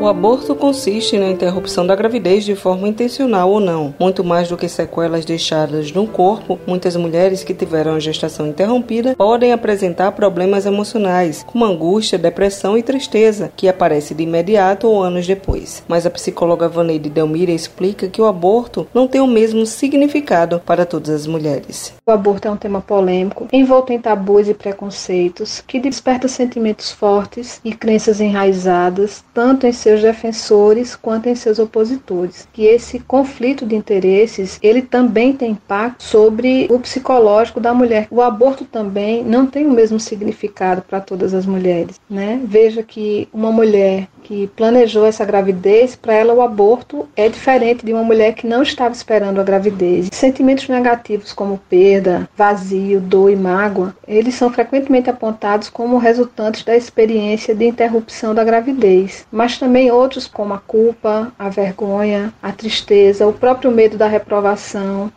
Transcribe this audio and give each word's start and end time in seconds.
O 0.00 0.08
aborto 0.08 0.54
consiste 0.54 1.18
na 1.18 1.28
interrupção 1.28 1.86
da 1.86 1.94
gravidez 1.94 2.42
de 2.42 2.56
forma 2.56 2.88
intencional 2.88 3.50
ou 3.50 3.60
não. 3.60 3.94
Muito 4.00 4.24
mais 4.24 4.48
do 4.48 4.56
que 4.56 4.66
sequelas 4.66 5.26
deixadas 5.26 5.92
no 5.92 6.06
corpo, 6.06 6.58
muitas 6.66 6.96
mulheres 6.96 7.44
que 7.44 7.52
tiveram 7.52 7.92
a 7.92 8.00
gestação 8.00 8.46
interrompida 8.46 9.14
podem 9.14 9.52
apresentar 9.52 10.12
problemas 10.12 10.64
emocionais, 10.64 11.44
como 11.46 11.66
angústia, 11.66 12.16
depressão 12.16 12.78
e 12.78 12.82
tristeza, 12.82 13.52
que 13.54 13.68
aparece 13.68 14.14
de 14.14 14.22
imediato 14.22 14.88
ou 14.88 15.02
anos 15.02 15.26
depois. 15.26 15.82
Mas 15.86 16.06
a 16.06 16.10
psicóloga 16.10 16.66
Vaneide 16.66 17.10
Delmira 17.10 17.52
explica 17.52 18.08
que 18.08 18.22
o 18.22 18.26
aborto 18.26 18.88
não 18.94 19.06
tem 19.06 19.20
o 19.20 19.26
mesmo 19.26 19.66
significado 19.66 20.62
para 20.64 20.86
todas 20.86 21.10
as 21.10 21.26
mulheres. 21.26 21.92
O 22.06 22.10
aborto 22.10 22.48
é 22.48 22.50
um 22.50 22.56
tema 22.56 22.80
polêmico, 22.80 23.48
envolto 23.52 23.92
em 23.92 24.00
tabus 24.00 24.48
e 24.48 24.54
preconceitos, 24.54 25.62
que 25.66 25.78
desperta 25.78 26.26
sentimentos 26.26 26.90
fortes 26.90 27.60
e 27.62 27.74
crenças 27.74 28.18
enraizadas, 28.18 29.22
tanto 29.34 29.66
em 29.66 29.72
seus 29.72 29.89
defensores 29.98 30.94
quanto 30.94 31.28
em 31.28 31.34
seus 31.34 31.58
opositores. 31.58 32.46
Que 32.52 32.66
esse 32.66 33.00
conflito 33.00 33.66
de 33.66 33.74
interesses, 33.74 34.58
ele 34.62 34.82
também 34.82 35.32
tem 35.32 35.50
impacto 35.50 36.04
sobre 36.04 36.68
o 36.70 36.78
psicológico 36.78 37.58
da 37.58 37.74
mulher. 37.74 38.06
O 38.10 38.22
aborto 38.22 38.64
também 38.64 39.24
não 39.24 39.46
tem 39.46 39.66
o 39.66 39.72
mesmo 39.72 39.98
significado 39.98 40.82
para 40.82 41.00
todas 41.00 41.34
as 41.34 41.46
mulheres, 41.46 42.00
né? 42.08 42.40
Veja 42.44 42.82
que 42.82 43.28
uma 43.32 43.50
mulher 43.50 44.06
que 44.22 44.46
planejou 44.48 45.06
essa 45.06 45.24
gravidez, 45.24 45.96
para 45.96 46.14
ela 46.14 46.32
o 46.32 46.42
aborto 46.42 47.08
é 47.16 47.28
diferente 47.28 47.84
de 47.84 47.92
uma 47.92 48.04
mulher 48.04 48.34
que 48.34 48.46
não 48.46 48.62
estava 48.62 48.94
esperando 48.94 49.40
a 49.40 49.44
gravidez. 49.44 50.08
Sentimentos 50.12 50.68
negativos 50.68 51.32
como 51.32 51.58
perda, 51.68 52.28
vazio, 52.36 53.00
dor 53.00 53.30
e 53.30 53.36
mágoa, 53.36 53.94
eles 54.06 54.34
são 54.34 54.52
frequentemente 54.52 55.10
apontados 55.10 55.68
como 55.68 55.98
resultantes 55.98 56.62
da 56.62 56.76
experiência 56.76 57.54
de 57.54 57.66
interrupção 57.66 58.34
da 58.34 58.44
gravidez, 58.44 59.26
mas 59.32 59.58
também 59.58 59.79
outros 59.88 60.26
como 60.26 60.52
a 60.52 60.58
culpa, 60.58 61.32
a 61.38 61.48
vergonha, 61.48 62.34
a 62.42 62.50
tristeza, 62.50 63.24
o 63.24 63.32
próprio 63.32 63.70
medo 63.70 63.96
da 63.96 64.08
reprovação, 64.08 65.12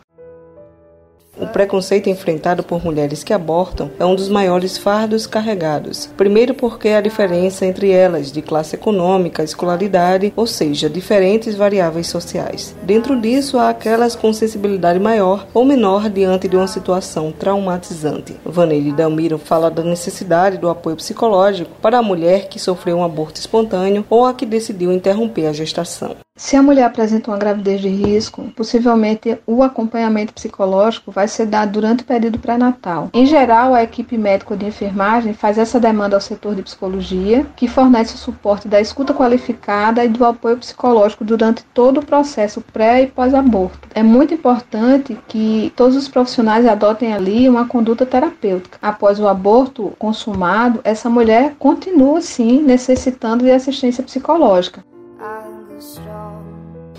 o 1.39 1.48
preconceito 1.48 2.09
enfrentado 2.09 2.64
por 2.64 2.84
mulheres 2.84 3.23
que 3.23 3.34
abortam 3.34 3.89
é 4.00 4.06
um 4.06 4.16
dos 4.16 4.30
maiores 4.30 4.78
fardos 4.78 5.26
carregados. 5.26 6.09
Primeiro, 6.16 6.53
porque 6.53 6.89
há 6.89 7.02
diferença 7.02 7.66
entre 7.66 7.92
elas 7.92 8.31
de 8.31 8.42
classe 8.42 8.76
econômica, 8.76 9.44
escolaridade, 9.44 10.31
ou 10.36 10.45
seja, 10.45 10.89
diferentes 10.89 11.56
variáveis 11.56 12.08
sociais. 12.08 12.76
Dentro 12.84 13.20
disso, 13.20 13.58
há 13.58 13.70
aquelas 13.70 14.16
com 14.16 14.31
sensibilidade 14.31 15.00
maior 15.00 15.48
ou 15.54 15.66
menor 15.66 16.09
diante 16.09 16.48
de 16.48 16.56
uma 16.56 16.67
situação 16.67 17.31
traumatizante. 17.31 18.36
Vaneide 18.45 18.92
Dalmiro 18.92 19.38
fala 19.38 19.70
da 19.70 19.84
necessidade 19.84 20.58
do 20.58 20.70
apoio 20.70 20.95
psicológico 20.95 21.72
para 21.81 21.98
a 21.98 22.04
mulher 22.04 22.48
que 22.48 22.59
sofreu 22.59 22.98
um 22.98 23.04
aborto 23.04 23.39
espontâneo 23.39 24.06
ou 24.09 24.26
a 24.26 24.34
que 24.34 24.45
decidiu 24.45 24.92
interromper 24.92 25.48
a 25.48 25.54
gestação. 25.54 26.16
Se 26.36 26.56
a 26.56 26.64
mulher 26.64 26.86
apresenta 26.86 27.30
uma 27.30 27.38
gravidez 27.38 27.80
de 27.80 27.89
risco, 27.89 28.52
possivelmente 28.56 29.38
o 29.45 29.62
acompanhamento 29.62 30.34
psicológico 30.34 31.12
vai 31.12 31.28
ser 31.28 31.45
dado 31.45 31.73
durante 31.73 32.02
o 32.02 32.08
período 32.08 32.39
pré-natal. 32.39 33.12
Em 33.14 33.23
geral, 33.23 33.76
a 33.76 33.84
equipe 33.84 34.17
médica 34.17 34.58
de 34.58 34.66
enfermagem 34.66 35.36
faz 35.36 35.59
essa 35.59 35.80
demanda 35.80 36.16
ao 36.16 36.22
setor 36.22 36.56
de 36.56 36.64
psicologia, 36.64 37.45
que 37.56 37.67
fornece 37.67 38.16
o 38.16 38.17
suporte 38.17 38.67
da 38.67 38.81
escuta 38.81 39.14
qualificada 39.14 40.04
e 40.04 40.08
do 40.08 40.26
apoio 40.26 40.58
psicológico 40.58 41.23
durante 41.23 41.64
todo 41.66 42.00
o 42.00 42.06
processo 42.06 42.61
pré 42.61 43.04
e 43.04 43.08
pós-aborto. 43.08 43.88
É 43.94 44.02
muito 44.02 44.34
importante 44.34 45.16
que 45.28 45.72
todos 45.76 45.95
os 45.95 46.08
profissionais 46.08 46.66
adotem 46.66 47.14
ali 47.14 47.48
uma 47.48 47.67
conduta 47.67 48.08
terapêutica. 48.08 48.80
Após 48.81 49.20
o 49.20 49.28
aborto 49.28 49.94
consumado, 50.00 50.81
essa 50.84 51.11
mulher 51.11 51.54
continua 51.59 52.22
sim 52.22 52.59
necessitando 52.64 53.44
de 53.44 53.52
assistência 53.52 54.04
psicológica. 54.04 54.84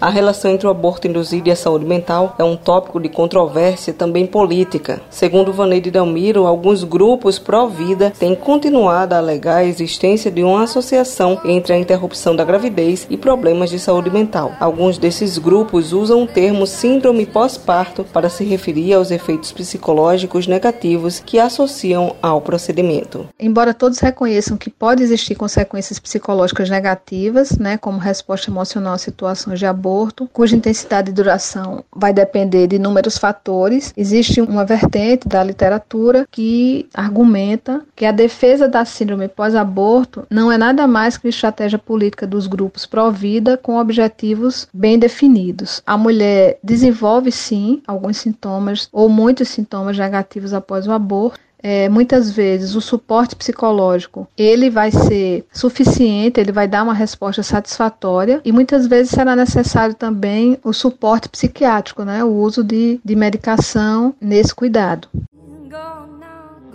A 0.01 0.11
relação 0.11 0.51
entre 0.51 0.67
o 0.67 0.71
aborto 0.71 1.07
induzido 1.07 1.49
e 1.49 1.53
a 1.53 1.57
saúde 1.57 1.85
mental 1.85 2.35
é 2.39 2.45
um 2.45 2.57
tópico 2.57 3.01
de 3.01 3.09
controvérsia 3.09 3.93
também 3.93 4.27
política. 4.27 5.01
Segundo 5.09 5.53
Vaneide 5.53 5.91
Delmiro, 5.91 6.47
alguns 6.47 6.83
grupos 6.85 7.39
pró-vida 7.39 8.13
têm 8.19 8.35
continuado 8.35 9.15
a 9.15 9.19
alegar 9.19 9.59
a 9.59 9.65
existência 9.65 10.31
de 10.31 10.43
uma 10.43 10.65
associação 10.65 11.41
entre 11.45 11.73
a 11.73 11.79
interrupção 11.79 12.35
da 12.35 12.45
gravidez 12.45 13.07
e 13.09 13.17
problemas 13.17 13.71
de 13.71 13.79
saúde 13.79 14.11
mental. 14.11 14.53
Alguns 14.59 14.99
desses 14.99 15.39
grupos 15.39 15.93
usam 15.93 16.25
o 16.25 16.27
termo 16.27 16.67
síndrome 16.67 17.25
pós-parto 17.25 18.05
para 18.05 18.29
se 18.29 18.45
referir 18.45 18.95
aos 18.95 19.11
efeitos 19.11 19.53
psicológicos 19.53 20.47
negativos 20.47 21.21
que 21.21 21.39
associam 21.39 22.17
ao 22.21 22.41
procedimento. 22.41 23.29
Embora 23.39 23.73
todos 23.73 24.01
reconheçam 24.01 24.57
que 24.57 24.71
pode 24.71 25.03
existir 25.03 25.35
consequências 25.35 25.99
psicológicas 25.99 26.69
negativas, 26.69 27.57
né, 27.57 27.79
como 27.79 27.99
resposta 27.99 28.51
emocional 28.51 28.95
a 28.95 28.99
situações 28.99 29.59
de 29.59 29.67
aborto, 29.67 29.84
aborto, 29.85 30.29
cuja 30.33 30.57
intensidade 30.57 31.11
e 31.11 31.15
duração 31.15 31.85
vai 31.95 32.13
depender 32.13 32.67
de 32.67 32.77
inúmeros 32.77 33.19
fatores. 33.19 33.93
Existe 33.95 34.41
uma 34.41 34.65
vertente 34.65 35.29
da 35.29 35.45
literatura 35.45 36.27
que 36.31 36.89
argumenta 36.95 37.83
que 37.95 38.07
a 38.07 38.13
defesa 38.13 38.67
da 38.67 38.85
síndrome 38.87 39.29
pós-aborto 39.29 40.27
não 40.31 40.51
é 40.51 40.57
nada 40.57 40.87
mais 40.87 41.19
que 41.19 41.29
estratégia 41.29 41.79
política 41.79 42.27
dos 42.27 42.47
grupos 42.47 42.87
pró-vida 42.87 43.59
com 43.59 43.77
objetivos 43.77 44.67
bem 44.73 44.99
definidos. 44.99 45.83
A 45.87 45.99
mulher 45.99 46.59
desenvolve 46.63 47.31
sim 47.31 47.83
alguns 47.87 48.17
sintomas 48.17 48.89
ou 48.91 49.09
muitos 49.09 49.49
sintomas 49.49 49.99
negativos 49.99 50.55
após 50.55 50.87
o 50.87 50.93
aborto, 50.93 51.41
é, 51.65 51.89
muitas 51.89 52.31
vezes 52.31 52.75
o 52.75 52.81
suporte 52.83 53.35
psicológico 53.35 54.29
ele 54.37 54.69
vai 54.69 54.91
ser 54.91 55.47
suficiente, 55.51 56.39
ele 56.39 56.53
vai 56.53 56.69
dar 56.69 56.83
uma 56.83 56.93
resposta 56.93 57.43
satisfatória 57.43 58.43
e 58.45 58.53
muitas 58.53 58.87
vezes 58.87 59.13
será 59.13 59.35
necessário 59.35 59.95
também 59.95 60.59
o 60.63 60.75
suporte 60.75 61.27
psiquiátrico, 61.27 62.05
né, 62.05 62.23
o 62.23 62.29
uso 62.29 62.63
de, 62.63 63.01
de 63.03 63.17
medicação 63.17 64.15
nesse 64.21 64.55
cuidado. 64.55 65.09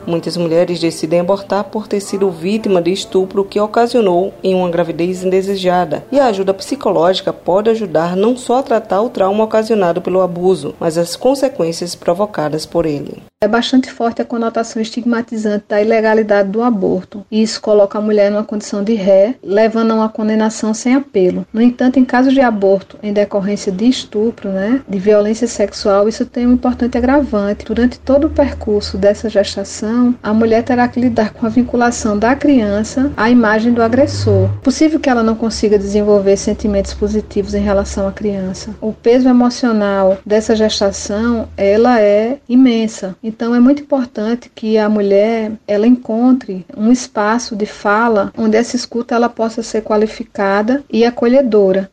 Muitas 0.08 0.36
mulheres 0.38 0.80
decidem 0.80 1.20
abortar 1.20 1.66
por 1.66 1.88
ter 1.88 2.00
sido 2.00 2.32
vítima 2.32 2.82
de 2.82 2.92
estupro 2.92 3.46
que 3.46 3.60
ocasionou 3.60 4.34
em 4.42 4.56
uma 4.56 4.70
gravidez 4.70 5.24
indesejada, 5.24 6.04
e 6.12 6.20
a 6.20 6.26
ajuda 6.28 6.52
psicológica 6.52 7.32
pode 7.32 7.70
ajudar 7.70 8.16
não 8.16 8.36
só 8.36 8.60
a 8.60 8.64
tratar 8.64 9.02
o 9.02 9.10
trauma 9.10 9.44
ocasionado 9.44 10.02
pelo 10.02 10.22
abuso, 10.22 10.74
mas 10.80 10.98
as 10.98 11.16
consequências 11.16 11.94
provocadas 11.94 12.66
por 12.66 12.88
ele. 12.88 13.22
É 13.42 13.48
bastante 13.48 13.90
forte 13.90 14.22
a 14.22 14.26
conotação 14.26 14.82
estigmatizante 14.82 15.64
da 15.70 15.82
ilegalidade 15.82 16.50
do 16.50 16.62
aborto, 16.62 17.26
e 17.32 17.42
isso 17.42 17.62
coloca 17.62 17.98
a 17.98 18.02
mulher 18.02 18.30
numa 18.30 18.44
condição 18.44 18.84
de 18.84 18.96
ré, 18.96 19.36
levando 19.42 19.92
a 19.92 19.96
uma 19.96 20.10
condenação 20.10 20.74
sem 20.74 20.94
apelo. 20.94 21.48
No 21.54 21.62
entanto, 21.62 21.98
em 21.98 22.04
caso 22.04 22.34
de 22.34 22.42
aborto 22.42 22.98
em 23.02 23.14
decorrência 23.14 23.72
de 23.72 23.88
estupro, 23.88 24.50
né, 24.50 24.82
de 24.86 25.00
violência 25.00 25.48
sexual, 25.48 26.10
isso 26.10 26.26
tem 26.26 26.46
um 26.46 26.52
importante 26.52 26.98
agravante. 26.98 27.64
Durante 27.64 27.98
todo 27.98 28.28
o 28.28 28.30
percurso 28.30 28.98
dessa 28.98 29.30
gestação, 29.30 30.14
a 30.22 30.34
mulher 30.34 30.62
terá 30.64 30.86
que 30.90 31.00
lidar 31.00 31.32
com 31.32 31.46
a 31.46 31.50
vinculação 31.50 32.20
da 32.20 32.36
criança 32.36 33.10
à 33.16 33.30
imagem 33.30 33.72
do 33.72 33.82
agressor. 33.82 34.50
Possível 34.62 35.00
que 35.00 35.10
ela 35.10 35.24
não 35.24 35.36
consiga 35.36 35.80
desenvolver 35.80 36.36
sentimentos 36.36 36.94
positivos 36.94 37.56
em 37.56 37.64
relação 37.64 38.06
à 38.06 38.12
criança. 38.12 38.76
O 38.82 38.92
peso 38.92 39.30
emocional 39.30 40.18
dessa 40.26 40.58
gestação, 40.58 41.48
ela 41.56 42.02
é 42.02 42.40
imensa. 42.50 43.16
Então 43.30 43.54
é 43.54 43.60
muito 43.60 43.84
importante 43.84 44.50
que 44.50 44.76
a 44.76 44.90
mulher 44.90 45.52
ela 45.68 45.86
encontre 45.86 46.66
um 46.76 46.92
espaço 46.92 47.56
de 47.56 47.68
fala 47.68 48.34
onde 48.36 48.58
essa 48.58 48.76
escuta 48.76 49.14
ela 49.14 49.30
possa 49.30 49.62
ser 49.62 49.84
qualificada 49.84 50.84
e 50.92 51.06
acolhedora. 51.06 51.92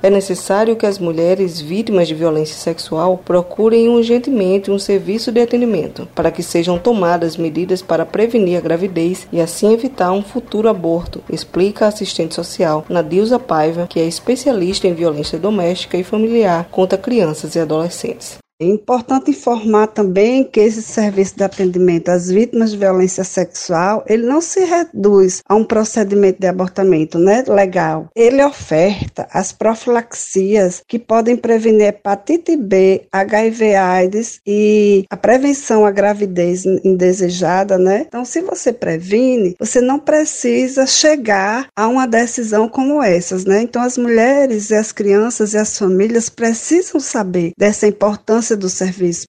É 0.00 0.08
necessário 0.08 0.76
que 0.76 0.86
as 0.86 1.00
mulheres 1.00 1.60
vítimas 1.60 2.06
de 2.06 2.14
violência 2.14 2.54
sexual 2.54 3.18
procurem 3.18 3.88
urgentemente 3.88 4.70
um 4.70 4.78
serviço 4.78 5.32
de 5.32 5.40
atendimento 5.40 6.08
para 6.14 6.30
que 6.30 6.42
sejam 6.42 6.78
tomadas 6.78 7.36
medidas 7.36 7.82
para 7.82 8.06
prevenir 8.06 8.56
a 8.56 8.60
gravidez 8.60 9.26
e 9.32 9.40
assim 9.40 9.72
evitar 9.72 10.12
um 10.12 10.22
futuro 10.22 10.68
aborto, 10.68 11.20
explica 11.28 11.86
a 11.86 11.88
assistente 11.88 12.36
social 12.36 12.84
Nadilza 12.88 13.38
Paiva, 13.38 13.88
que 13.88 13.98
é 13.98 14.04
especialista 14.04 14.86
em 14.86 14.94
violência 14.94 15.40
doméstica 15.40 15.96
e 15.96 16.04
familiar 16.04 16.68
contra 16.70 16.96
crianças 16.96 17.56
e 17.56 17.58
adolescentes. 17.58 18.41
É 18.62 18.64
importante 18.64 19.32
informar 19.32 19.88
também 19.88 20.44
que 20.44 20.60
esse 20.60 20.82
serviço 20.82 21.36
de 21.36 21.42
atendimento 21.42 22.10
às 22.10 22.28
vítimas 22.28 22.70
de 22.70 22.76
violência 22.76 23.24
sexual, 23.24 24.04
ele 24.08 24.24
não 24.24 24.40
se 24.40 24.60
reduz 24.60 25.42
a 25.48 25.56
um 25.56 25.64
procedimento 25.64 26.38
de 26.38 26.46
abortamento 26.46 27.18
né, 27.18 27.42
legal. 27.48 28.08
Ele 28.14 28.40
oferta 28.44 29.26
as 29.32 29.50
profilaxias 29.50 30.80
que 30.86 30.96
podem 30.96 31.36
prevenir 31.36 31.88
hepatite 31.88 32.56
B, 32.56 33.02
HIV 33.10 33.74
AIDS 33.74 34.40
e 34.46 35.06
a 35.10 35.16
prevenção 35.16 35.84
à 35.84 35.90
gravidez 35.90 36.64
indesejada, 36.64 37.76
né? 37.76 38.04
Então, 38.06 38.24
se 38.24 38.42
você 38.42 38.72
previne, 38.72 39.56
você 39.58 39.80
não 39.80 39.98
precisa 39.98 40.86
chegar 40.86 41.66
a 41.76 41.88
uma 41.88 42.06
decisão 42.06 42.68
como 42.68 43.02
essas, 43.02 43.44
né? 43.44 43.62
Então, 43.62 43.82
as 43.82 43.98
mulheres 43.98 44.70
e 44.70 44.76
as 44.76 44.92
crianças 44.92 45.52
e 45.52 45.58
as 45.58 45.76
famílias 45.76 46.28
precisam 46.28 47.00
saber 47.00 47.50
dessa 47.58 47.88
importância 47.88 48.51
do 48.56 48.68
serviço. 48.68 49.26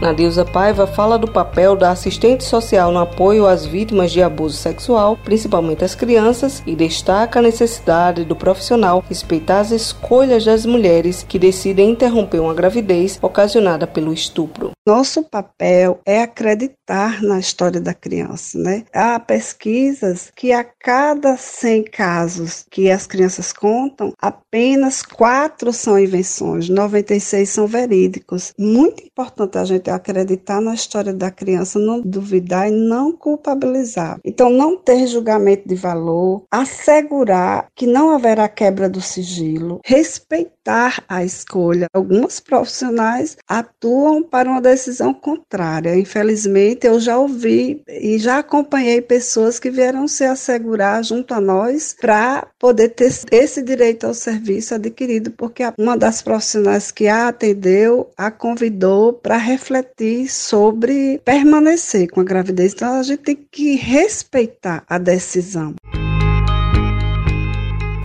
Nadilza 0.00 0.44
Paiva 0.44 0.86
fala 0.86 1.18
do 1.18 1.26
papel 1.26 1.74
da 1.74 1.90
assistente 1.90 2.44
social 2.44 2.92
no 2.92 3.00
apoio 3.00 3.48
às 3.48 3.66
vítimas 3.66 4.12
de 4.12 4.22
abuso 4.22 4.56
sexual, 4.56 5.18
principalmente 5.24 5.84
as 5.84 5.96
crianças, 5.96 6.62
e 6.64 6.76
destaca 6.76 7.40
a 7.40 7.42
necessidade 7.42 8.24
do 8.24 8.36
profissional 8.36 9.02
respeitar 9.08 9.58
as 9.58 9.72
escolhas 9.72 10.44
das 10.44 10.64
mulheres 10.64 11.24
que 11.28 11.36
decidem 11.36 11.90
interromper 11.90 12.38
uma 12.38 12.54
gravidez 12.54 13.18
ocasionada 13.20 13.88
pelo 13.88 14.12
estupro. 14.12 14.70
Nosso 14.86 15.24
papel 15.24 16.00
é 16.06 16.22
acreditar 16.22 16.77
na 17.22 17.38
história 17.38 17.80
da 17.80 17.92
criança, 17.94 18.58
né? 18.58 18.84
Há 18.92 19.18
pesquisas 19.20 20.32
que 20.34 20.52
a 20.52 20.64
cada 20.64 21.36
100 21.36 21.84
casos 21.84 22.64
que 22.70 22.90
as 22.90 23.06
crianças 23.06 23.52
contam, 23.52 24.12
apenas 24.20 25.02
quatro 25.02 25.72
são 25.72 25.98
invenções, 25.98 26.68
96 26.68 27.48
são 27.48 27.66
verídicos. 27.66 28.52
Muito 28.58 29.04
importante 29.04 29.58
a 29.58 29.64
gente 29.64 29.90
acreditar 29.90 30.60
na 30.60 30.74
história 30.74 31.12
da 31.12 31.30
criança, 31.30 31.78
não 31.78 32.00
duvidar 32.00 32.68
e 32.68 32.70
não 32.70 33.12
culpabilizar. 33.12 34.18
Então, 34.24 34.50
não 34.50 34.76
ter 34.76 35.06
julgamento 35.06 35.68
de 35.68 35.74
valor, 35.74 36.44
assegurar 36.50 37.68
que 37.74 37.86
não 37.86 38.10
haverá 38.10 38.48
quebra 38.48 38.88
do 38.88 39.00
sigilo, 39.00 39.80
respeitar 39.84 40.57
a 40.68 41.24
escolha. 41.24 41.86
Alguns 41.92 42.40
profissionais 42.40 43.36
atuam 43.48 44.22
para 44.22 44.48
uma 44.48 44.60
decisão 44.60 45.14
contrária. 45.14 45.98
Infelizmente, 45.98 46.86
eu 46.86 47.00
já 47.00 47.18
ouvi 47.18 47.82
e 47.88 48.18
já 48.18 48.38
acompanhei 48.38 49.00
pessoas 49.00 49.58
que 49.58 49.70
vieram 49.70 50.06
se 50.06 50.24
assegurar 50.24 51.02
junto 51.02 51.32
a 51.34 51.40
nós 51.40 51.96
para 51.98 52.46
poder 52.58 52.90
ter 52.90 53.12
esse 53.30 53.62
direito 53.62 54.06
ao 54.06 54.14
serviço 54.14 54.74
adquirido, 54.74 55.30
porque 55.30 55.62
uma 55.78 55.96
das 55.96 56.22
profissionais 56.22 56.90
que 56.90 57.08
a 57.08 57.28
atendeu 57.28 58.10
a 58.16 58.30
convidou 58.30 59.12
para 59.12 59.36
refletir 59.36 60.28
sobre 60.28 61.20
permanecer 61.24 62.10
com 62.10 62.20
a 62.20 62.24
gravidez. 62.24 62.72
Então, 62.74 62.94
a 62.94 63.02
gente 63.02 63.22
tem 63.22 63.36
que 63.50 63.76
respeitar 63.76 64.84
a 64.88 64.98
decisão 64.98 65.74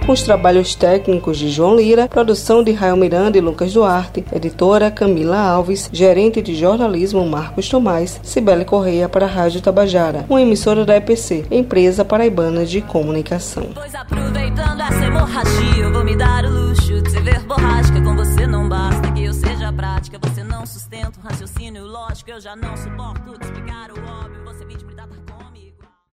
com 0.06 0.12
os 0.12 0.22
trabalhos 0.22 0.76
técnicos 0.76 1.38
de 1.38 1.50
João 1.50 1.76
Lira, 1.76 2.08
produção 2.08 2.64
de 2.64 2.72
Rael 2.72 2.98
Miranda 2.98 3.38
e 3.38 3.42
Lucas 3.42 3.74
Duarte, 3.74 4.24
editora 4.34 4.92
Camila 4.92 5.38
Alves, 5.38 5.90
gerente 5.94 6.42
de 6.42 6.56
jornalismo 6.56 7.26
Marcos 7.26 7.70
Tomás, 7.70 8.20
Cibele 8.22 8.66
Correia 8.66 9.08
para 9.08 9.26
a 9.26 9.30
Rádio 9.30 9.62
Tabajara, 9.62 10.26
uma 10.30 10.42
emissora 10.42 10.86
da 10.86 10.98
EPC, 10.98 11.46
empresa 11.50 12.04
paraibana 12.04 12.66
de 12.66 12.82
comunicação. 12.82 13.70
Pois 13.74 13.96
aproveitando 13.96 14.82
essa 14.82 15.06
hemorragia, 15.06 15.84
eu 15.84 15.94
vou 15.94 16.04
me 16.04 16.16
dar 16.18 16.46
o 16.46 16.50
luxo 16.50 17.02
de 17.02 17.12
ser 17.12 17.24
verborrágica, 17.24 18.02
com 18.02 18.16
você 18.16 18.46
não 18.46 18.68
basta 18.68 19.12
que 19.14 19.24
eu 19.24 19.34
seja 19.34 19.72
prática, 19.72 20.20
você 20.22 20.44
não 20.44 20.66
sustenta 20.66 21.14
o 21.20 21.24
raciocínio 21.24 21.86
lógico, 21.86 22.30
eu 22.30 22.42
já 22.42 22.56
não 22.56 22.76
suporto 22.76 23.34
explicar 23.42 23.90
o 23.92 24.00
óbvio, 24.00 24.44
você 24.44 24.66
me 24.66 24.76
tratar 24.76 25.08
com 25.08 25.43